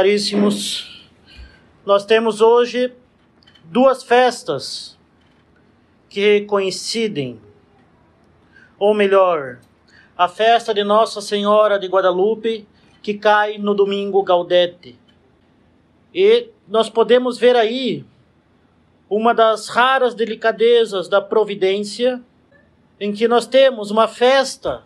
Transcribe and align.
Caríssimos, 0.00 1.10
nós 1.84 2.06
temos 2.06 2.40
hoje 2.40 2.90
duas 3.64 4.02
festas 4.02 4.98
que 6.08 6.40
coincidem, 6.46 7.38
ou 8.78 8.94
melhor, 8.94 9.58
a 10.16 10.26
festa 10.26 10.72
de 10.72 10.82
Nossa 10.82 11.20
Senhora 11.20 11.78
de 11.78 11.86
Guadalupe, 11.86 12.66
que 13.02 13.12
cai 13.12 13.58
no 13.58 13.74
domingo 13.74 14.22
Gaudete. 14.22 14.98
E 16.14 16.48
nós 16.66 16.88
podemos 16.88 17.36
ver 17.36 17.54
aí 17.54 18.02
uma 19.06 19.34
das 19.34 19.68
raras 19.68 20.14
delicadezas 20.14 21.08
da 21.10 21.20
providência, 21.20 22.22
em 22.98 23.12
que 23.12 23.28
nós 23.28 23.46
temos 23.46 23.90
uma 23.90 24.08
festa 24.08 24.82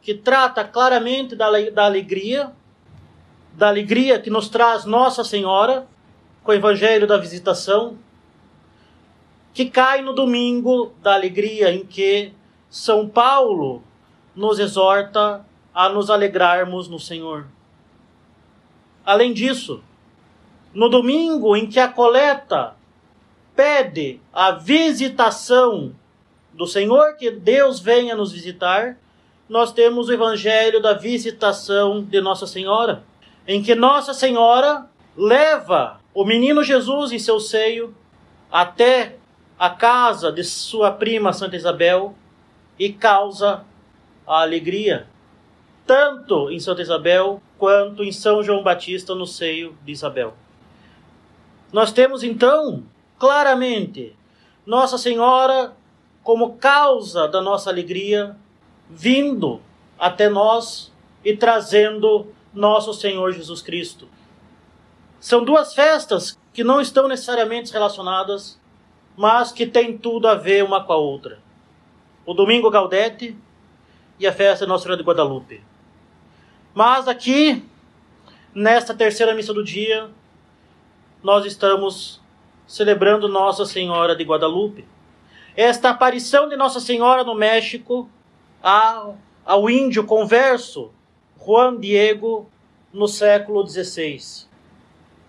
que 0.00 0.14
trata 0.14 0.64
claramente 0.64 1.36
da, 1.36 1.50
da 1.68 1.84
alegria, 1.84 2.58
da 3.54 3.68
alegria 3.68 4.20
que 4.20 4.30
nos 4.30 4.48
traz 4.48 4.84
Nossa 4.84 5.24
Senhora, 5.24 5.86
com 6.42 6.52
o 6.52 6.54
Evangelho 6.54 7.06
da 7.06 7.16
Visitação, 7.16 7.98
que 9.52 9.66
cai 9.66 10.00
no 10.00 10.12
domingo 10.12 10.92
da 11.02 11.14
alegria 11.14 11.72
em 11.72 11.84
que 11.84 12.32
São 12.68 13.08
Paulo 13.08 13.82
nos 14.34 14.58
exorta 14.58 15.44
a 15.74 15.88
nos 15.88 16.08
alegrarmos 16.08 16.88
no 16.88 16.98
Senhor. 16.98 17.46
Além 19.04 19.32
disso, 19.32 19.82
no 20.72 20.88
domingo 20.88 21.56
em 21.56 21.66
que 21.66 21.80
a 21.80 21.88
coleta 21.88 22.74
pede 23.56 24.20
a 24.32 24.52
visitação 24.52 25.94
do 26.54 26.66
Senhor, 26.66 27.16
que 27.16 27.30
Deus 27.30 27.80
venha 27.80 28.14
nos 28.14 28.32
visitar, 28.32 28.96
nós 29.48 29.72
temos 29.72 30.08
o 30.08 30.12
evangelho 30.12 30.80
da 30.80 30.94
visitação 30.94 32.02
de 32.04 32.20
Nossa 32.20 32.46
Senhora 32.46 33.04
em 33.50 33.60
que 33.60 33.74
Nossa 33.74 34.14
Senhora 34.14 34.88
leva 35.16 35.98
o 36.14 36.24
menino 36.24 36.62
Jesus 36.62 37.10
em 37.10 37.18
seu 37.18 37.40
seio 37.40 37.92
até 38.48 39.16
a 39.58 39.68
casa 39.68 40.30
de 40.30 40.44
sua 40.44 40.92
prima 40.92 41.32
Santa 41.32 41.56
Isabel 41.56 42.14
e 42.78 42.92
causa 42.92 43.64
a 44.24 44.42
alegria, 44.42 45.08
tanto 45.84 46.48
em 46.48 46.60
Santa 46.60 46.80
Isabel 46.80 47.42
quanto 47.58 48.04
em 48.04 48.12
São 48.12 48.40
João 48.40 48.62
Batista 48.62 49.16
no 49.16 49.26
seio 49.26 49.76
de 49.84 49.90
Isabel. 49.90 50.32
Nós 51.72 51.90
temos 51.90 52.22
então 52.22 52.84
claramente 53.18 54.14
Nossa 54.64 54.96
Senhora 54.96 55.72
como 56.22 56.54
causa 56.54 57.26
da 57.26 57.42
nossa 57.42 57.68
alegria 57.68 58.36
vindo 58.88 59.60
até 59.98 60.28
nós 60.28 60.92
e 61.24 61.36
trazendo 61.36 62.28
nosso 62.52 62.92
Senhor 62.92 63.32
Jesus 63.32 63.62
Cristo. 63.62 64.08
São 65.20 65.44
duas 65.44 65.74
festas 65.74 66.38
que 66.52 66.64
não 66.64 66.80
estão 66.80 67.06
necessariamente 67.06 67.72
relacionadas, 67.72 68.60
mas 69.16 69.52
que 69.52 69.66
têm 69.66 69.96
tudo 69.96 70.26
a 70.26 70.34
ver 70.34 70.64
uma 70.64 70.82
com 70.82 70.92
a 70.92 70.96
outra. 70.96 71.38
O 72.24 72.34
Domingo 72.34 72.70
Gaudete 72.70 73.36
e 74.18 74.26
a 74.26 74.32
festa 74.32 74.64
de 74.64 74.68
Nossa 74.68 74.84
Senhora 74.84 75.02
de 75.02 75.06
Guadalupe. 75.06 75.62
Mas 76.74 77.08
aqui, 77.08 77.64
nesta 78.54 78.94
terceira 78.94 79.34
missa 79.34 79.52
do 79.52 79.62
dia, 79.62 80.10
nós 81.22 81.44
estamos 81.44 82.20
celebrando 82.66 83.28
Nossa 83.28 83.64
Senhora 83.66 84.16
de 84.16 84.24
Guadalupe. 84.24 84.86
Esta 85.56 85.90
aparição 85.90 86.48
de 86.48 86.56
Nossa 86.56 86.80
Senhora 86.80 87.24
no 87.24 87.34
México 87.34 88.08
ao, 88.62 89.18
ao 89.44 89.68
índio 89.68 90.04
converso 90.04 90.92
Juan 91.44 91.78
Diego 91.78 92.50
no 92.92 93.08
século 93.08 93.66
XVI. 93.66 94.46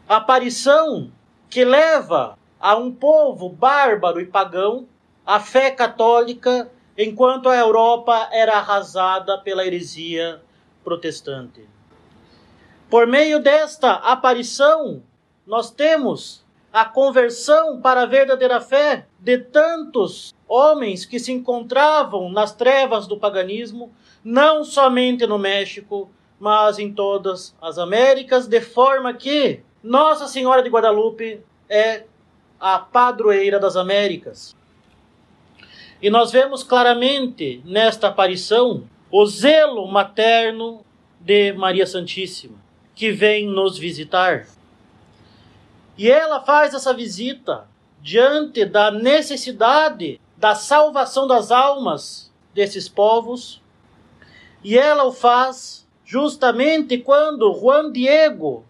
Aparição 0.08 1.12
que 1.50 1.64
leva 1.64 2.38
a 2.60 2.76
um 2.76 2.94
povo 2.94 3.50
bárbaro 3.50 4.20
e 4.20 4.26
pagão 4.26 4.88
a 5.26 5.40
fé 5.40 5.72
católica, 5.72 6.70
enquanto 6.98 7.48
a 7.48 7.56
Europa 7.56 8.28
era 8.32 8.58
arrasada 8.58 9.38
pela 9.38 9.66
heresia 9.66 10.42
protestante. 10.84 11.68
Por 12.90 13.08
meio 13.08 13.42
desta 13.42 13.94
aparição, 13.94 15.02
nós 15.48 15.72
temos 15.72 16.44
a 16.72 16.86
conversão 16.86 17.82
para 17.82 18.04
a 18.04 18.06
verdadeira 18.06 18.62
fé 18.62 19.06
de 19.20 19.38
tantos 19.38 20.34
homens 20.48 21.06
que 21.06 21.20
se 21.20 21.32
encontravam 21.32 22.30
nas 22.30 22.54
trevas 22.54 23.08
do 23.08 23.18
paganismo 23.18 23.92
não 24.24 24.64
somente 24.64 25.26
no 25.26 25.38
México, 25.38 26.10
mas 26.40 26.80
em 26.80 26.94
todas 26.94 27.56
as 27.62 27.78
Américas, 27.78 28.48
de 28.48 28.62
forma 28.62 29.14
que 29.14 29.62
Nossa 29.84 30.28
Senhora 30.28 30.64
de 30.64 30.70
Guadalupe 30.70 31.42
é 31.70 32.04
a 32.60 32.80
padroeira 32.80 33.60
das 33.60 33.76
Américas. 33.76 34.56
E 36.02 36.10
nós 36.10 36.32
vemos 36.32 36.64
claramente 36.64 37.62
nesta 37.66 38.08
aparição 38.08 38.84
o 39.12 39.26
zelo 39.26 39.88
materno 39.88 40.84
de 41.20 41.54
Maria 41.54 41.86
Santíssima, 41.86 42.58
que 42.96 43.12
vem 43.12 43.46
nos 43.46 43.78
visitar. 43.78 44.48
E 45.98 46.10
ela 46.10 46.42
faz 46.42 46.74
essa 46.74 46.94
visita 46.94 47.68
diante 48.02 48.66
da 48.66 48.92
necessidade 48.92 50.20
da 50.38 50.56
salvação 50.56 51.28
das 51.28 51.52
almas 51.52 52.32
desses 52.54 52.90
povos 52.90 53.62
e 54.64 54.78
ela 54.78 55.06
o 55.06 55.12
faz 55.12 55.88
justamente 56.06 56.98
quando 56.98 57.54
Juan 57.54 57.92
Diego, 57.92 58.66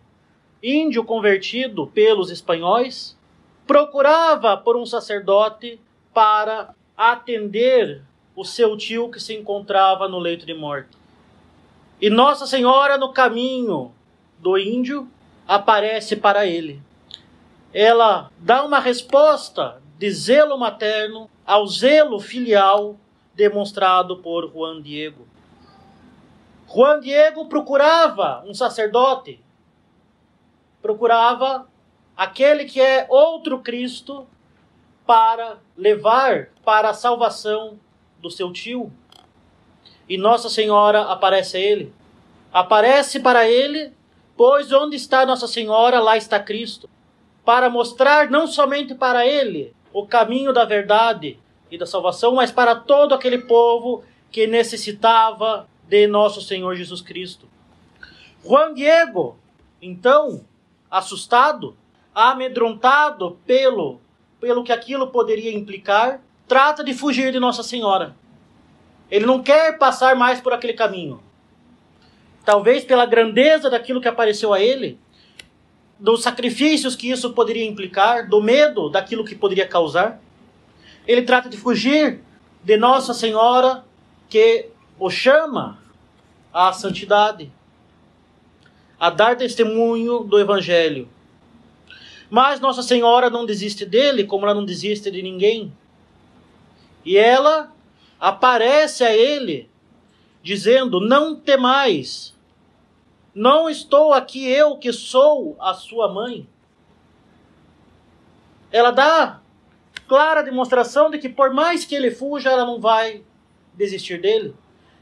índio 0.62 1.04
convertido 1.04 1.88
pelos 1.88 2.30
espanhóis, 2.30 3.18
procurava 3.66 4.56
por 4.58 4.78
um 4.78 4.86
sacerdote 4.86 5.80
para 6.14 6.74
atender 6.96 8.02
o 8.36 8.46
seu 8.46 8.78
tio 8.78 9.10
que 9.10 9.20
se 9.20 9.34
encontrava 9.34 10.08
no 10.08 10.20
leito 10.20 10.46
de 10.46 10.54
morte. 10.54 10.98
E 12.00 12.10
Nossa 12.10 12.46
Senhora, 12.46 12.98
no 12.98 13.12
caminho 13.12 13.92
do 14.40 14.58
índio, 14.58 15.08
aparece 15.48 16.16
para 16.16 16.46
ele. 16.46 16.82
Ela 17.74 18.30
dá 18.38 18.64
uma 18.64 18.80
resposta 18.80 19.82
de 19.98 20.12
zelo 20.12 20.58
materno 20.58 21.30
ao 21.46 21.68
zelo 21.68 22.20
filial 22.20 22.98
demonstrado 23.34 24.18
por 24.18 24.52
Juan 24.52 24.82
Diego. 24.82 25.28
Juan 26.68 27.00
Diego 27.00 27.46
procurava 27.48 28.44
um 28.46 28.54
sacerdote, 28.54 29.44
procurava 30.82 31.68
aquele 32.16 32.66
que 32.66 32.80
é 32.80 33.06
outro 33.10 33.60
Cristo 33.60 34.28
para 35.06 35.58
levar 35.76 36.50
para 36.64 36.90
a 36.90 36.94
salvação 36.94 37.80
do 38.20 38.30
seu 38.30 38.52
tio. 38.52 38.92
E 40.08 40.18
Nossa 40.18 40.50
Senhora 40.50 41.04
aparece 41.04 41.58
a 41.58 41.60
ele. 41.60 41.94
Aparece 42.54 43.20
para 43.20 43.48
ele, 43.48 43.94
pois 44.36 44.72
onde 44.72 44.96
está 44.96 45.26
Nossa 45.26 45.48
Senhora, 45.48 46.00
lá 46.00 46.18
está 46.18 46.40
Cristo. 46.40 46.90
Para 47.44 47.70
mostrar 47.70 48.30
não 48.30 48.48
somente 48.48 48.94
para 48.94 49.26
ele 49.26 49.74
o 49.94 50.06
caminho 50.06 50.54
da 50.54 50.66
verdade 50.66 51.40
e 51.70 51.78
da 51.78 51.86
salvação, 51.86 52.36
mas 52.36 52.52
para 52.52 52.76
todo 52.76 53.14
aquele 53.14 53.40
povo 53.40 54.04
que 54.32 54.48
necessitava 54.48 55.68
de 55.88 56.08
nosso 56.08 56.42
Senhor 56.42 56.76
Jesus 56.76 57.02
Cristo. 57.02 57.48
Juan 58.44 58.74
Diego, 58.74 59.38
então, 59.82 60.46
assustado, 60.90 61.76
amedrontado 62.14 63.40
pelo, 63.46 64.00
pelo 64.40 64.64
que 64.64 64.72
aquilo 64.72 65.08
poderia 65.08 65.54
implicar, 65.54 66.22
trata 66.48 66.84
de 66.84 66.94
fugir 66.94 67.32
de 67.32 67.40
Nossa 67.40 67.64
Senhora. 67.64 68.16
Ele 69.10 69.26
não 69.26 69.42
quer 69.44 69.78
passar 69.78 70.16
mais 70.16 70.40
por 70.40 70.54
aquele 70.54 70.74
caminho. 70.74 71.22
Talvez 72.44 72.84
pela 72.84 73.06
grandeza 73.06 73.70
daquilo 73.70 74.02
que 74.02 74.08
apareceu 74.08 74.54
a 74.54 74.60
ele, 74.60 75.00
dos 76.02 76.24
sacrifícios 76.24 76.96
que 76.96 77.12
isso 77.12 77.32
poderia 77.32 77.64
implicar, 77.64 78.28
do 78.28 78.42
medo 78.42 78.90
daquilo 78.90 79.24
que 79.24 79.36
poderia 79.36 79.68
causar. 79.68 80.20
Ele 81.08 81.22
trata 81.22 81.48
de 81.48 81.56
fugir 81.56 82.22
de 82.64 82.76
Nossa 82.76 83.14
Senhora, 83.14 83.86
que 84.28 84.70
o 84.98 85.12
chama 85.12 85.80
à 86.52 86.74
santidade, 86.74 87.52
a 89.00 89.12
dar 89.12 89.38
testemunho 89.38 90.24
do 90.24 90.40
Evangelho. 90.40 91.08
Mas 92.32 92.60
Nossa 92.60 92.82
Senhora 92.82 93.30
não 93.30 93.46
desiste 93.46 93.86
dele, 93.86 94.24
como 94.24 94.46
ela 94.46 94.56
não 94.56 94.66
desiste 94.66 95.12
de 95.12 95.22
ninguém. 95.22 95.72
E 97.06 97.16
ela 97.16 97.72
aparece 98.20 99.04
a 99.04 99.16
ele, 99.16 99.70
dizendo: 100.42 101.00
Não 101.00 101.36
temais, 101.36 102.34
não 103.34 103.70
estou 103.70 104.14
aqui 104.14 104.48
eu 104.48 104.78
que 104.78 104.92
sou 104.92 105.56
a 105.60 105.74
sua 105.74 106.12
mãe. 106.12 106.48
Ela 108.72 108.92
dá 108.92 109.42
clara 110.08 110.42
demonstração 110.42 111.10
de 111.10 111.18
que, 111.18 111.30
por 111.30 111.54
mais 111.54 111.86
que 111.86 111.96
ele 111.96 112.12
fuja, 112.12 112.50
ela 112.50 112.66
não 112.66 112.80
vai 112.80 113.24
desistir 113.76 114.20
dele 114.22 114.56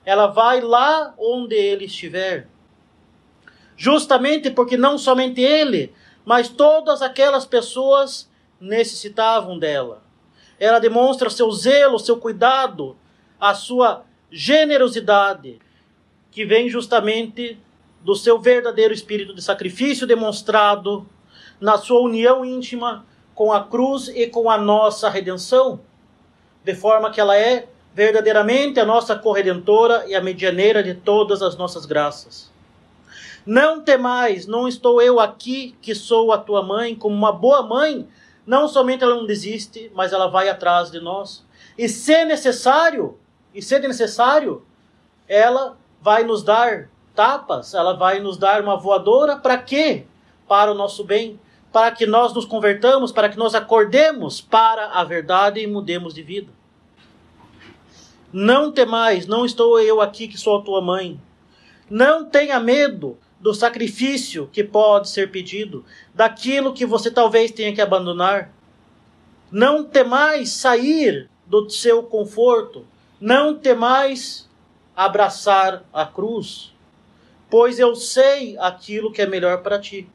ela 0.10 0.26
vai 0.26 0.62
lá 0.62 1.14
onde 1.18 1.56
ele 1.56 1.86
estiver. 1.86 2.48
justamente 3.78 4.50
porque 4.52 4.76
não 4.76 4.98
somente 4.98 5.40
ele, 5.40 5.94
mas 6.26 6.50
todas 6.50 7.02
aquelas 7.02 7.46
pessoas 7.46 8.30
necessitavam 8.60 9.58
dela. 9.58 10.04
Ela 10.60 10.80
demonstra 10.80 11.30
seu 11.30 11.50
zelo, 11.52 11.98
seu 11.98 12.18
cuidado, 12.18 12.98
a 13.40 13.54
sua 13.54 14.04
generosidade, 14.30 15.60
que 16.30 16.44
vem 16.44 16.68
justamente 16.68 17.58
do 18.02 18.16
seu 18.16 18.40
verdadeiro 18.40 18.94
espírito 18.94 19.34
de 19.34 19.42
sacrifício 19.42 20.08
demonstrado 20.08 21.08
na 21.60 21.78
sua 21.78 22.02
união 22.02 22.46
íntima 22.46 23.06
com 23.36 23.52
a 23.52 23.64
cruz 23.64 24.08
e 24.10 24.28
com 24.28 24.50
a 24.50 24.58
nossa 24.58 25.10
redenção, 25.10 25.80
de 26.64 26.76
forma 26.76 27.12
que 27.12 27.20
ela 27.20 27.38
é 27.38 27.68
verdadeiramente 27.94 28.80
a 28.80 28.86
nossa 28.86 29.16
corredentora 29.16 30.06
e 30.08 30.16
a 30.16 30.22
medianeira 30.22 30.84
de 30.84 30.94
todas 30.94 31.42
as 31.42 31.58
nossas 31.58 31.86
graças. 31.86 32.52
Não 33.46 33.82
temais, 33.82 34.46
não 34.46 34.68
estou 34.68 35.02
eu 35.02 35.20
aqui 35.20 35.76
que 35.82 35.96
sou 35.96 36.32
a 36.32 36.38
tua 36.38 36.62
mãe, 36.62 36.96
como 36.96 37.16
uma 37.16 37.32
boa 37.32 37.64
mãe. 37.64 38.08
Não 38.46 38.68
somente 38.68 39.04
ela 39.04 39.16
não 39.16 39.26
desiste, 39.26 39.92
mas 39.96 40.14
ela 40.14 40.28
vai 40.28 40.50
atrás 40.50 40.92
de 40.92 41.00
nós. 41.00 41.46
E 41.78 41.88
se 41.88 42.26
necessário, 42.26 43.18
e 43.54 43.62
se 43.62 43.80
necessário, 43.80 44.66
ela 45.28 45.78
vai 46.02 46.24
nos 46.24 46.44
dar 46.44 46.90
tapas, 47.16 47.74
ela 47.74 47.94
vai 47.94 48.20
nos 48.20 48.38
dar 48.38 48.62
uma 48.62 48.78
voadora 48.78 49.36
para 49.36 49.58
quê? 49.58 50.06
Para 50.48 50.72
o 50.72 50.76
nosso 50.76 51.04
bem, 51.04 51.40
para 51.72 51.92
que 51.92 52.06
nós 52.06 52.34
nos 52.34 52.46
convertamos, 52.46 53.12
para 53.12 53.30
que 53.30 53.38
nós 53.38 53.54
acordemos 53.54 54.42
para 54.42 54.88
a 54.88 55.04
verdade 55.04 55.60
e 55.60 55.68
mudemos 55.68 56.14
de 56.14 56.24
vida. 56.24 56.52
Não 58.32 58.72
temais, 58.72 59.28
não 59.28 59.46
estou 59.46 59.80
eu 59.80 60.02
aqui 60.02 60.28
que 60.28 60.38
sou 60.38 60.60
a 60.60 60.62
tua 60.62 60.82
mãe. 60.82 61.20
Não 61.90 62.26
tenha 62.26 62.60
medo, 62.60 63.18
do 63.40 63.54
sacrifício 63.54 64.50
que 64.52 64.64
pode 64.64 65.10
ser 65.10 65.32
pedido, 65.32 65.86
daquilo 66.14 66.74
que 66.74 66.86
você 66.86 67.10
talvez 67.10 67.52
tenha 67.52 67.74
que 67.74 67.82
abandonar. 67.82 68.52
Não 69.50 69.84
temais 69.84 70.52
sair 70.52 71.30
do 71.46 71.70
seu 71.70 72.04
conforto, 72.04 72.86
não 73.20 73.56
temais 73.56 74.48
abraçar 74.96 75.84
a 75.94 76.06
cruz, 76.06 76.74
pois 77.50 77.80
eu 77.80 77.96
sei 77.96 78.58
aquilo 78.60 79.12
que 79.12 79.22
é 79.22 79.26
melhor 79.26 79.64
para 79.64 79.80
ti. 79.80 80.08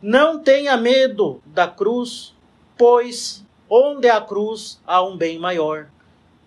Não 0.00 0.42
tenha 0.42 0.76
medo 0.76 1.42
da 1.46 1.66
cruz, 1.66 2.34
pois 2.76 3.44
onde 3.68 4.08
há 4.08 4.20
cruz 4.20 4.80
há 4.86 5.02
um 5.02 5.16
bem 5.16 5.38
maior. 5.38 5.88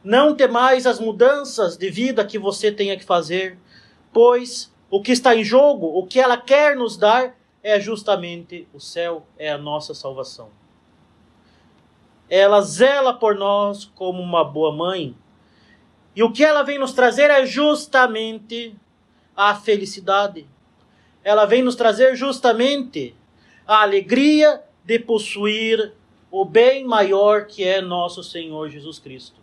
Não 0.03 0.35
temais 0.35 0.85
as 0.85 0.99
mudanças 0.99 1.75
de 1.75 1.89
vida 1.89 2.23
que 2.23 2.37
você 2.37 2.71
tenha 2.71 2.95
que 2.97 3.03
fazer, 3.03 3.57
pois 4.13 4.71
o 4.89 5.01
que 5.01 5.11
está 5.11 5.35
em 5.35 5.43
jogo, 5.43 5.87
o 5.87 6.05
que 6.05 6.19
ela 6.19 6.37
quer 6.37 6.75
nos 6.75 6.95
dar, 6.95 7.35
é 7.63 7.79
justamente 7.79 8.67
o 8.73 8.79
céu, 8.79 9.25
é 9.37 9.51
a 9.51 9.57
nossa 9.57 9.93
salvação. 9.93 10.49
Ela 12.29 12.61
zela 12.61 13.13
por 13.13 13.35
nós 13.35 13.85
como 13.85 14.21
uma 14.21 14.43
boa 14.43 14.71
mãe. 14.71 15.15
E 16.15 16.23
o 16.23 16.31
que 16.31 16.43
ela 16.43 16.63
vem 16.63 16.77
nos 16.77 16.93
trazer 16.93 17.29
é 17.29 17.45
justamente 17.45 18.75
a 19.37 19.53
felicidade. 19.53 20.47
Ela 21.23 21.45
vem 21.45 21.61
nos 21.61 21.75
trazer 21.75 22.15
justamente 22.15 23.15
a 23.67 23.83
alegria 23.83 24.63
de 24.83 24.97
possuir 24.97 25.93
o 26.31 26.43
bem 26.43 26.83
maior 26.83 27.45
que 27.45 27.63
é 27.63 27.79
nosso 27.79 28.23
Senhor 28.23 28.67
Jesus 28.69 28.97
Cristo. 28.97 29.39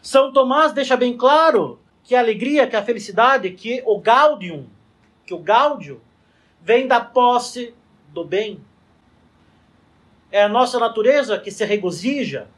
São 0.00 0.32
Tomás 0.32 0.72
deixa 0.72 0.96
bem 0.96 1.14
claro 1.14 1.78
que 2.02 2.14
a 2.14 2.20
alegria, 2.20 2.66
que 2.66 2.74
a 2.74 2.82
felicidade, 2.82 3.50
que 3.50 3.82
o 3.84 3.98
gaudium, 3.98 4.66
que 5.26 5.34
o 5.34 5.38
gaudio 5.38 6.00
vem 6.62 6.86
da 6.86 7.00
posse 7.00 7.74
do 8.08 8.24
bem. 8.24 8.60
É 10.32 10.42
a 10.42 10.48
nossa 10.48 10.78
natureza 10.78 11.38
que 11.38 11.50
se 11.50 11.64
regozija, 11.64 12.48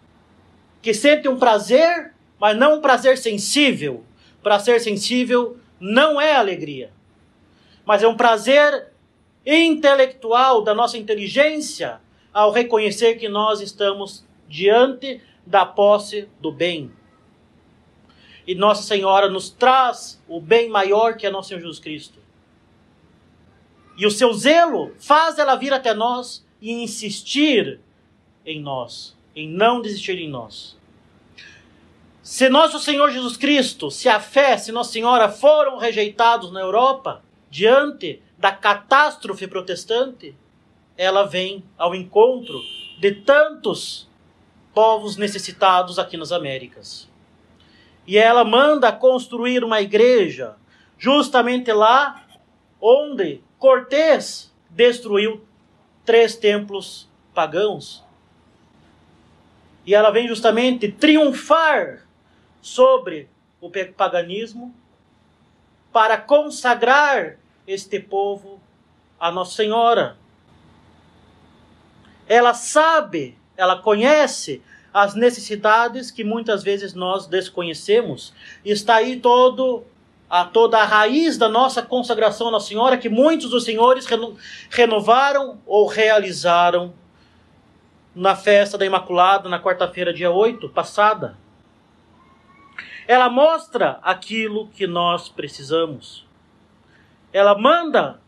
que 0.80 0.94
sente 0.94 1.28
um 1.28 1.38
prazer, 1.38 2.12
mas 2.38 2.56
não 2.56 2.76
um 2.76 2.80
prazer 2.80 3.18
sensível. 3.18 4.04
Prazer 4.42 4.80
sensível 4.80 5.56
não 5.78 6.20
é 6.20 6.34
alegria, 6.34 6.92
mas 7.84 8.02
é 8.02 8.08
um 8.08 8.16
prazer 8.16 8.88
intelectual 9.44 10.62
da 10.62 10.74
nossa 10.74 10.98
inteligência 10.98 12.00
ao 12.32 12.52
reconhecer 12.52 13.16
que 13.16 13.28
nós 13.28 13.60
estamos 13.60 14.24
diante 14.48 15.20
da 15.46 15.66
posse 15.66 16.28
do 16.40 16.52
bem 16.52 16.92
e 18.46 18.54
Nossa 18.54 18.82
Senhora 18.82 19.28
nos 19.28 19.50
traz 19.50 20.22
o 20.28 20.40
bem 20.40 20.68
maior 20.68 21.16
que 21.16 21.26
é 21.26 21.30
nosso 21.30 21.48
Senhor 21.48 21.60
Jesus 21.60 21.78
Cristo. 21.78 22.18
E 23.96 24.06
o 24.06 24.10
seu 24.10 24.32
zelo 24.32 24.92
faz 24.98 25.38
ela 25.38 25.54
vir 25.54 25.72
até 25.72 25.94
nós 25.94 26.44
e 26.60 26.72
insistir 26.72 27.80
em 28.44 28.60
nós, 28.60 29.16
em 29.34 29.48
não 29.48 29.80
desistir 29.80 30.18
em 30.18 30.28
nós. 30.28 30.76
Se 32.22 32.48
nosso 32.48 32.78
Senhor 32.78 33.10
Jesus 33.10 33.36
Cristo, 33.36 33.90
se 33.90 34.08
a 34.08 34.20
fé, 34.20 34.56
se 34.56 34.70
Nossa 34.70 34.92
Senhora 34.92 35.28
foram 35.28 35.76
rejeitados 35.76 36.52
na 36.52 36.60
Europa, 36.60 37.20
diante 37.50 38.22
da 38.38 38.52
catástrofe 38.52 39.48
protestante, 39.48 40.32
ela 40.96 41.24
vem 41.24 41.64
ao 41.76 41.96
encontro 41.96 42.60
de 43.00 43.10
tantos 43.10 44.08
povos 44.72 45.16
necessitados 45.16 45.98
aqui 45.98 46.16
nas 46.16 46.30
Américas. 46.30 47.10
E 48.06 48.16
ela 48.16 48.44
manda 48.44 48.92
construir 48.92 49.64
uma 49.64 49.80
igreja 49.80 50.54
justamente 50.96 51.72
lá 51.72 52.24
onde 52.80 53.40
Cortés 53.58 54.54
destruiu 54.70 55.44
três 56.04 56.36
templos 56.36 57.08
pagãos. 57.34 58.04
E 59.84 59.92
ela 59.92 60.10
vem 60.10 60.28
justamente 60.28 60.90
triunfar 60.90 62.06
sobre 62.62 63.28
o 63.60 63.70
paganismo 63.94 64.74
para 65.92 66.16
consagrar 66.16 67.36
este 67.66 68.00
povo 68.00 68.60
a 69.20 69.30
Nossa 69.30 69.56
Senhora. 69.56 70.16
Ela 72.26 72.54
sabe, 72.54 73.36
ela 73.56 73.76
conhece 73.82 74.62
as 74.94 75.14
necessidades 75.14 76.10
que 76.10 76.24
muitas 76.24 76.62
vezes 76.62 76.94
nós 76.94 77.26
desconhecemos. 77.26 78.32
Está 78.64 78.96
aí 78.96 79.20
todo 79.20 79.84
a 80.30 80.46
toda 80.46 80.78
a 80.78 80.84
raiz 80.84 81.36
da 81.36 81.46
nossa 81.46 81.82
consagração 81.82 82.48
à 82.48 82.52
Nossa 82.52 82.68
Senhora 82.68 82.96
que 82.96 83.10
muitos 83.10 83.50
dos 83.50 83.64
senhores 83.64 84.06
reno, 84.06 84.34
renovaram 84.70 85.60
ou 85.66 85.86
realizaram 85.86 86.94
na 88.14 88.34
festa 88.34 88.78
da 88.78 88.86
Imaculada, 88.86 89.48
na 89.48 89.60
quarta-feira, 89.60 90.12
dia 90.12 90.30
8, 90.30 90.70
passada. 90.70 91.36
Ela 93.12 93.28
mostra 93.28 93.98
aquilo 94.02 94.68
que 94.68 94.86
nós 94.86 95.28
precisamos. 95.28 96.26
Ela 97.30 97.54
manda 97.54 98.22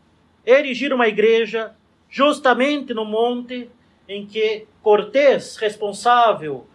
erigir 0.45 0.93
uma 0.93 1.07
igreja 1.07 1.73
justamente 2.07 2.93
no 2.93 3.03
monte 3.03 3.67
em 4.07 4.27
que 4.27 4.67
Cortés, 4.83 5.57
responsável 5.57 6.67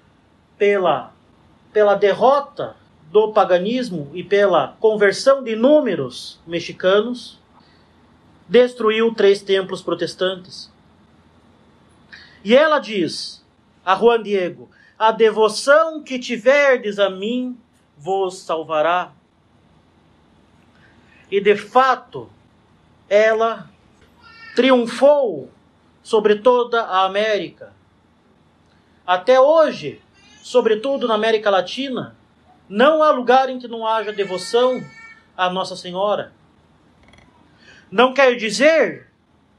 pela, 0.59 1.13
pela 1.73 1.95
derrota 1.95 2.75
do 3.13 3.33
paganismo 3.33 4.11
e 4.13 4.25
pela 4.25 4.77
conversão 4.81 5.45
de 5.45 5.53
inúmeros 5.53 6.41
mexicanos, 6.45 7.39
destruiu 8.49 9.15
três 9.15 9.41
templos 9.41 9.83
protestantes. 9.83 10.69
E 12.43 12.57
ela 12.57 12.81
diz 12.81 13.47
a 13.85 13.95
Juan 13.95 14.21
Diego: 14.21 14.69
A 14.99 15.13
devoção 15.13 16.03
que 16.03 16.19
tiverdes 16.19 16.99
a 16.99 17.09
mim 17.09 17.57
vos 18.01 18.39
salvará. 18.39 19.13
E 21.31 21.41
de 21.41 21.55
fato, 21.55 22.31
ela 23.09 23.71
triunfou 24.57 25.51
sobre 26.03 26.37
toda 26.37 26.83
a 26.83 27.05
América. 27.05 27.73
Até 29.07 29.39
hoje, 29.39 30.01
sobretudo 30.43 31.07
na 31.07 31.15
América 31.15 31.51
Latina, 31.51 32.17
não 32.69 33.03
há 33.03 33.11
lugar 33.11 33.51
em 33.51 33.59
que 33.59 33.69
não 33.69 33.87
haja 33.87 34.13
devoção 34.13 34.83
à 35.37 35.51
Nossa 35.51 35.77
Senhora. 35.77 36.33
Não 37.91 38.15
quer 38.15 38.35
dizer 38.37 39.09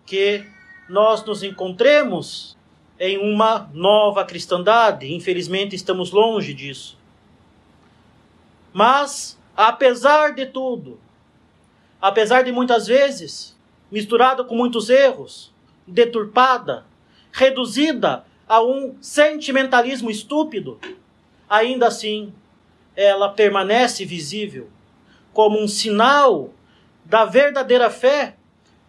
que 0.06 0.46
nós 0.90 1.24
nos 1.24 1.44
encontremos 1.44 2.58
em 3.00 3.18
uma 3.18 3.70
nova 3.74 4.26
cristandade, 4.26 5.14
infelizmente 5.14 5.76
estamos 5.76 6.12
longe 6.12 6.54
disso. 6.54 7.01
Mas, 8.74 9.38
apesar 9.56 10.34
de 10.34 10.46
tudo, 10.46 11.00
apesar 12.02 12.44
de 12.44 12.52
muitas 12.52 12.88
vezes 12.88 13.58
misturado 13.92 14.46
com 14.46 14.56
muitos 14.56 14.90
erros, 14.90 15.54
deturpada, 15.86 16.86
reduzida 17.32 18.26
a 18.48 18.62
um 18.62 18.96
sentimentalismo 19.02 20.10
estúpido, 20.10 20.80
ainda 21.50 21.88
assim 21.88 22.34
ela 22.96 23.30
permanece 23.30 24.06
visível 24.06 24.70
como 25.34 25.60
um 25.62 25.68
sinal 25.68 26.54
da 27.06 27.26
verdadeira 27.26 27.90
fé 27.90 28.36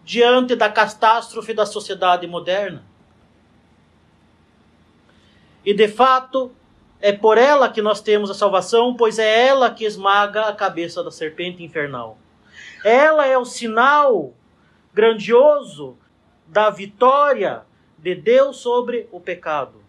diante 0.05 0.57
da 0.57 0.69
catástrofe 0.69 1.55
da 1.55 1.65
sociedade 1.65 2.27
moderna. 2.27 2.85
E 5.65 5.73
de 5.73 5.89
fato, 5.89 6.53
é 7.03 7.13
por 7.13 7.37
ela 7.37 7.69
que 7.69 7.83
nós 7.83 8.01
temos 8.01 8.31
a 8.31 8.35
salvação, 8.35 8.95
pois 8.95 9.19
é 9.19 9.49
ela 9.49 9.75
que 9.75 9.85
esmaga 9.85 10.43
a 10.47 10.55
cabeça 10.55 11.03
da 11.03 11.11
serpente 11.11 11.61
infernal. 11.65 12.17
Ela 12.85 13.27
é 13.27 13.37
o 13.37 13.45
sinal 13.45 14.33
grandioso 14.95 15.99
da 16.47 16.71
vitória 16.71 17.65
de 17.99 18.15
Deus 18.15 18.59
sobre 18.59 19.09
o 19.11 19.19
pecado. 19.19 19.83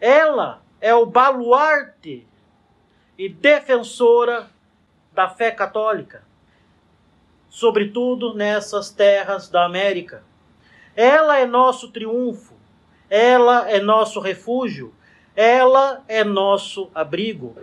Ela 0.00 0.62
é 0.80 0.94
o 0.94 1.06
baluarte 1.06 2.24
e 3.18 3.28
defensora 3.28 4.48
da 5.12 5.28
fé 5.28 5.50
católica, 5.50 6.22
sobretudo 7.48 8.32
nessas 8.32 8.90
terras 8.90 9.48
da 9.48 9.64
América. 9.64 10.22
Ela 10.94 11.38
é 11.38 11.46
nosso 11.46 11.90
triunfo, 11.90 12.54
ela 13.10 13.68
é 13.68 13.80
nosso 13.80 14.20
refúgio, 14.20 14.94
ela 15.34 16.02
é 16.06 16.22
nosso 16.22 16.90
abrigo. 16.94 17.56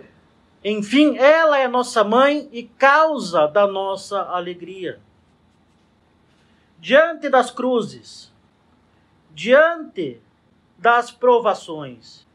Enfim, 0.64 1.16
ela 1.16 1.58
é 1.58 1.66
nossa 1.66 2.04
mãe 2.04 2.48
e 2.52 2.64
causa 2.64 3.46
da 3.46 3.66
nossa 3.66 4.20
alegria. 4.22 5.00
Diante 6.78 7.28
das 7.28 7.50
cruzes, 7.50 8.32
diante 9.30 10.20
das 10.78 11.10
provações, 11.10 12.26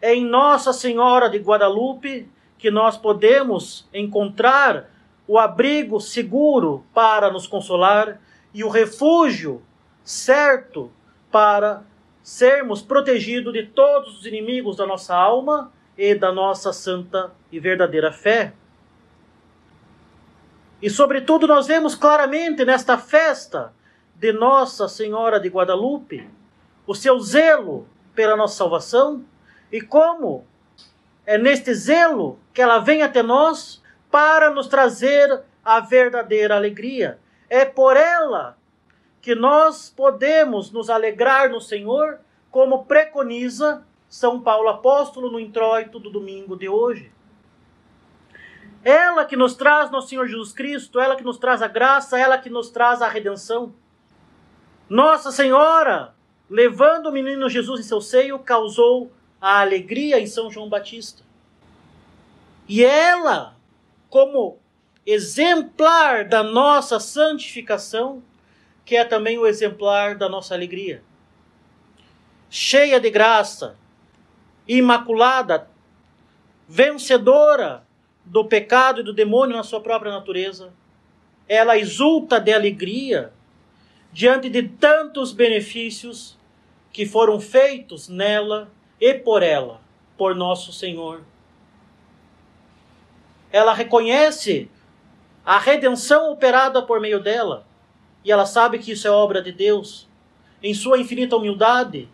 é 0.00 0.14
em 0.14 0.24
Nossa 0.24 0.72
Senhora 0.72 1.28
de 1.30 1.38
Guadalupe 1.38 2.28
que 2.58 2.70
nós 2.70 2.96
podemos 2.96 3.88
encontrar 3.92 4.90
o 5.26 5.38
abrigo 5.38 6.00
seguro 6.00 6.84
para 6.92 7.30
nos 7.30 7.46
consolar 7.46 8.20
e 8.52 8.62
o 8.62 8.68
refúgio 8.68 9.62
certo 10.04 10.90
para 11.30 11.82
sermos 12.24 12.80
protegidos 12.80 13.52
de 13.52 13.66
todos 13.66 14.18
os 14.18 14.24
inimigos 14.24 14.76
da 14.76 14.86
nossa 14.86 15.14
alma 15.14 15.70
e 15.96 16.14
da 16.14 16.32
nossa 16.32 16.72
santa 16.72 17.30
e 17.52 17.60
verdadeira 17.60 18.10
fé. 18.10 18.54
E, 20.80 20.88
sobretudo, 20.88 21.46
nós 21.46 21.66
vemos 21.66 21.94
claramente 21.94 22.64
nesta 22.64 22.96
festa 22.96 23.74
de 24.16 24.32
Nossa 24.32 24.88
Senhora 24.88 25.38
de 25.38 25.50
Guadalupe 25.50 26.26
o 26.86 26.94
seu 26.94 27.20
zelo 27.20 27.86
pela 28.14 28.36
nossa 28.36 28.56
salvação 28.56 29.22
e 29.70 29.82
como 29.82 30.46
é 31.26 31.36
neste 31.36 31.74
zelo 31.74 32.38
que 32.54 32.62
ela 32.62 32.78
vem 32.78 33.02
até 33.02 33.22
nós 33.22 33.82
para 34.10 34.50
nos 34.50 34.66
trazer 34.66 35.42
a 35.62 35.78
verdadeira 35.78 36.56
alegria. 36.56 37.18
É 37.50 37.66
por 37.66 37.98
ela 37.98 38.56
que 39.24 39.34
nós 39.34 39.88
podemos 39.88 40.70
nos 40.70 40.90
alegrar 40.90 41.48
no 41.48 41.58
Senhor, 41.58 42.20
como 42.50 42.84
preconiza 42.84 43.82
São 44.06 44.38
Paulo 44.38 44.68
apóstolo 44.68 45.30
no 45.30 45.40
introito 45.40 45.98
do 45.98 46.10
domingo 46.10 46.54
de 46.54 46.68
hoje. 46.68 47.10
Ela 48.84 49.24
que 49.24 49.34
nos 49.34 49.54
traz 49.54 49.90
nosso 49.90 50.08
Senhor 50.08 50.26
Jesus 50.26 50.52
Cristo, 50.52 51.00
ela 51.00 51.16
que 51.16 51.24
nos 51.24 51.38
traz 51.38 51.62
a 51.62 51.66
graça, 51.66 52.18
ela 52.18 52.36
que 52.36 52.50
nos 52.50 52.68
traz 52.68 53.00
a 53.00 53.08
redenção. 53.08 53.72
Nossa 54.90 55.32
Senhora, 55.32 56.14
levando 56.50 57.06
o 57.06 57.12
menino 57.12 57.48
Jesus 57.48 57.80
em 57.80 57.84
seu 57.84 58.02
seio, 58.02 58.38
causou 58.38 59.10
a 59.40 59.62
alegria 59.62 60.20
em 60.20 60.26
São 60.26 60.50
João 60.50 60.68
Batista. 60.68 61.22
E 62.68 62.84
ela, 62.84 63.56
como 64.10 64.58
exemplar 65.06 66.28
da 66.28 66.42
nossa 66.42 67.00
santificação, 67.00 68.22
que 68.84 68.96
é 68.96 69.04
também 69.04 69.38
o 69.38 69.46
exemplar 69.46 70.16
da 70.16 70.28
nossa 70.28 70.54
alegria. 70.54 71.02
Cheia 72.50 73.00
de 73.00 73.10
graça, 73.10 73.76
imaculada, 74.68 75.68
vencedora 76.68 77.84
do 78.24 78.44
pecado 78.44 79.00
e 79.00 79.04
do 79.04 79.12
demônio 79.12 79.56
na 79.56 79.62
sua 79.62 79.80
própria 79.80 80.12
natureza, 80.12 80.72
ela 81.48 81.76
exulta 81.76 82.40
de 82.40 82.52
alegria 82.52 83.32
diante 84.12 84.48
de 84.48 84.62
tantos 84.62 85.32
benefícios 85.32 86.38
que 86.92 87.04
foram 87.04 87.40
feitos 87.40 88.08
nela 88.08 88.70
e 89.00 89.14
por 89.14 89.42
ela, 89.42 89.80
por 90.16 90.34
nosso 90.34 90.72
Senhor. 90.72 91.22
Ela 93.50 93.74
reconhece 93.74 94.70
a 95.44 95.58
redenção 95.58 96.32
operada 96.32 96.80
por 96.82 97.00
meio 97.00 97.20
dela, 97.20 97.66
e 98.24 98.32
ela 98.32 98.46
sabe 98.46 98.78
que 98.78 98.92
isso 98.92 99.06
é 99.06 99.10
obra 99.10 99.42
de 99.42 99.52
Deus. 99.52 100.08
Em 100.62 100.72
sua 100.72 100.98
infinita 100.98 101.36
humildade, 101.36 102.08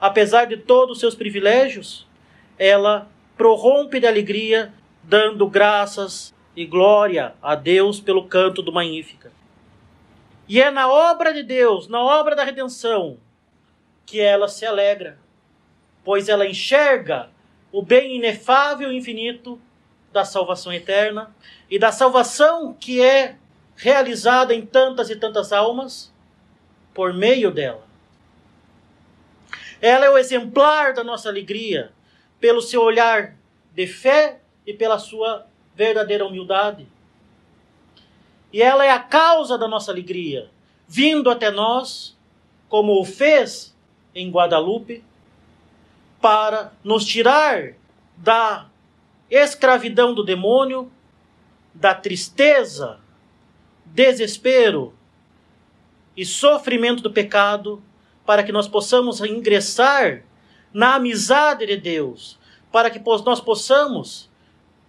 apesar 0.00 0.46
de 0.46 0.56
todos 0.56 0.94
os 0.94 1.00
seus 1.00 1.14
privilégios, 1.14 2.06
ela 2.58 3.08
prorrompe 3.36 4.00
de 4.00 4.06
alegria, 4.06 4.72
dando 5.02 5.46
graças 5.46 6.34
e 6.56 6.66
glória 6.66 7.34
a 7.40 7.54
Deus 7.54 8.00
pelo 8.00 8.24
canto 8.26 8.62
do 8.62 8.72
Magnífica. 8.72 9.32
E 10.48 10.60
é 10.60 10.70
na 10.70 10.88
obra 10.88 11.32
de 11.32 11.42
Deus, 11.42 11.88
na 11.88 12.02
obra 12.02 12.34
da 12.34 12.44
redenção, 12.44 13.16
que 14.04 14.20
ela 14.20 14.48
se 14.48 14.66
alegra 14.66 15.22
pois 16.04 16.28
ela 16.28 16.46
enxerga 16.46 17.30
o 17.70 17.82
bem 17.82 18.16
inefável 18.16 18.92
e 18.92 18.96
infinito 18.96 19.60
da 20.12 20.24
salvação 20.24 20.72
eterna 20.72 21.34
e 21.70 21.78
da 21.78 21.90
salvação 21.90 22.74
que 22.74 23.00
é 23.00 23.36
realizada 23.82 24.54
em 24.54 24.64
tantas 24.64 25.10
e 25.10 25.16
tantas 25.16 25.52
almas 25.52 26.12
por 26.94 27.12
meio 27.12 27.50
dela. 27.50 27.84
Ela 29.80 30.06
é 30.06 30.10
o 30.10 30.16
exemplar 30.16 30.94
da 30.94 31.02
nossa 31.02 31.28
alegria 31.28 31.90
pelo 32.40 32.62
seu 32.62 32.80
olhar 32.80 33.34
de 33.74 33.88
fé 33.88 34.40
e 34.64 34.72
pela 34.72 35.00
sua 35.00 35.48
verdadeira 35.74 36.24
humildade. 36.24 36.86
E 38.52 38.62
ela 38.62 38.84
é 38.84 38.90
a 38.90 39.00
causa 39.00 39.58
da 39.58 39.66
nossa 39.66 39.90
alegria, 39.90 40.48
vindo 40.86 41.28
até 41.28 41.50
nós, 41.50 42.16
como 42.68 43.00
o 43.00 43.04
fez 43.04 43.76
em 44.14 44.30
Guadalupe, 44.30 45.02
para 46.20 46.72
nos 46.84 47.04
tirar 47.04 47.72
da 48.16 48.68
escravidão 49.28 50.14
do 50.14 50.22
demônio, 50.22 50.88
da 51.74 51.92
tristeza, 51.92 53.01
desespero 53.92 54.94
e 56.16 56.24
sofrimento 56.24 57.02
do 57.02 57.12
pecado, 57.12 57.82
para 58.24 58.42
que 58.42 58.52
nós 58.52 58.68
possamos 58.68 59.20
ingressar 59.20 60.22
na 60.72 60.94
amizade 60.94 61.66
de 61.66 61.76
Deus, 61.76 62.38
para 62.70 62.90
que 62.90 63.00
nós 63.24 63.40
possamos 63.40 64.30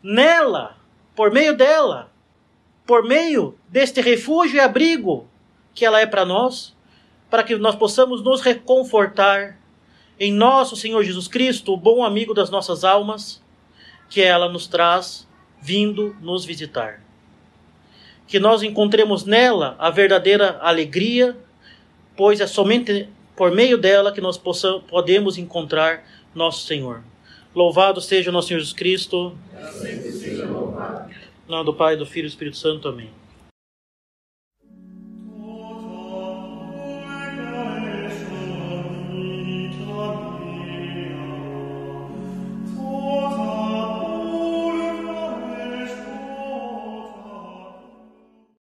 nela, 0.02 0.78
por 1.16 1.32
meio 1.32 1.56
dela, 1.56 2.12
por 2.86 3.04
meio 3.04 3.58
deste 3.70 4.02
refúgio 4.02 4.58
e 4.58 4.60
abrigo 4.60 5.28
que 5.74 5.86
ela 5.86 6.00
é 6.00 6.06
para 6.06 6.26
nós, 6.26 6.76
para 7.30 7.44
que 7.44 7.56
nós 7.56 7.76
possamos 7.76 8.24
nos 8.24 8.42
reconfortar 8.42 9.58
em 10.20 10.32
nosso 10.32 10.76
Senhor 10.76 11.04
Jesus 11.04 11.28
Cristo, 11.28 11.74
o 11.74 11.78
bom 11.78 12.04
amigo 12.04 12.34
das 12.34 12.50
nossas 12.50 12.84
almas, 12.84 13.42
que 14.10 14.22
ela 14.22 14.48
nos 14.48 14.68
traz 14.68 15.28
vindo 15.60 16.16
nos 16.22 16.46
visitar. 16.46 17.02
Que 18.28 18.40
nós 18.40 18.64
encontremos 18.64 19.26
nela 19.26 19.76
a 19.80 19.90
verdadeira 19.90 20.58
alegria, 20.62 21.36
pois 22.16 22.40
é 22.40 22.48
somente 22.48 23.08
por 23.36 23.52
meio 23.52 23.78
dela 23.78 24.12
que 24.12 24.22
nós 24.22 24.38
possamos, 24.38 24.84
podemos 24.88 25.38
encontrar 25.38 26.06
nosso 26.34 26.66
Senhor. 26.66 27.04
Louvado 27.54 28.02
seja 28.02 28.30
o 28.30 28.34
nosso 28.34 28.48
Senhor 28.48 28.60
Jesus 28.60 28.76
Cristo. 28.76 29.38
Em 31.48 31.52
nome 31.52 31.66
do 31.66 31.74
Pai, 31.74 31.96
do 31.96 32.06
Filho 32.06 32.26
e 32.26 32.30
do 32.30 32.32
Espírito 32.32 32.58
Santo. 32.58 32.88
Amém. 32.88 33.23